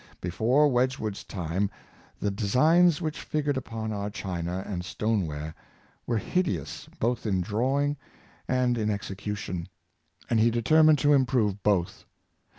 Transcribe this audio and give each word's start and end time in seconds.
Before 0.19 0.67
Wedgwood's 0.67 1.23
time 1.23 1.69
the 2.19 2.31
designs 2.31 3.03
which 3.03 3.21
figured 3.21 3.55
upon 3.55 3.93
our 3.93 4.09
china 4.09 4.63
and 4.65 4.83
stoneware 4.83 5.53
were 6.07 6.17
hideous 6.17 6.89
both 6.99 7.27
in 7.27 7.39
drawing 7.39 7.97
and 8.47 8.73
344 8.73 8.73
Fldxman's 8.73 8.77
Marriao;e. 8.87 8.91
^3 8.95 8.95
execution, 8.95 9.69
and 10.27 10.39
he 10.39 10.49
determined 10.49 10.97
to 10.97 11.13
improve 11.13 11.61
both. 11.61 12.05